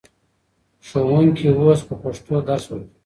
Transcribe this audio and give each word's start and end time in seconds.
ښوونکي 0.87 1.47
اوس 1.59 1.79
په 1.87 1.95
پښتو 2.03 2.35
درس 2.47 2.65
ورکوي. 2.69 2.97